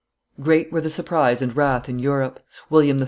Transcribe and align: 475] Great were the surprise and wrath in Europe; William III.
475] 0.37 0.45
Great 0.63 0.73
were 0.73 0.81
the 0.81 0.89
surprise 0.89 1.41
and 1.43 1.55
wrath 1.55 1.87
in 1.87 1.99
Europe; 1.99 2.39
William 2.71 2.97
III. 2.97 2.99